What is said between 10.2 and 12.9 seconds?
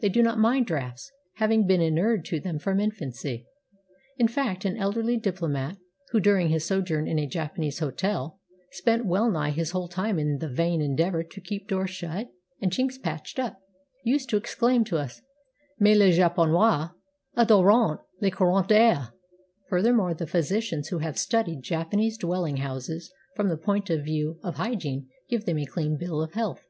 the vain endeavor to keep doors shut and